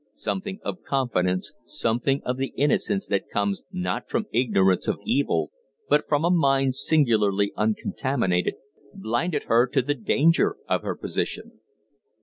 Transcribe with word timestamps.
Something 0.15 0.59
of 0.63 0.81
confidence 0.81 1.53
something 1.63 2.23
of 2.25 2.37
the 2.37 2.53
innocence 2.57 3.05
that 3.05 3.29
comes 3.29 3.61
not 3.71 4.09
from 4.09 4.25
ignorance 4.33 4.87
of 4.87 4.97
evil 5.05 5.51
but 5.89 6.07
from 6.07 6.25
a 6.25 6.31
mind 6.31 6.73
singularly 6.73 7.53
uncontaminated 7.55 8.55
blinded 8.95 9.43
her 9.43 9.67
to 9.67 9.81
the 9.83 9.93
danger 9.93 10.57
of 10.67 10.81
her 10.81 10.95
position. 10.95 11.59